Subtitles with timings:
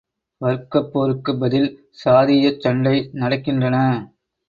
[0.41, 1.69] வர்க்கப்போருக்குப் பதில்
[2.01, 3.77] சாதீயச் சண்டை நடக்கின்றன!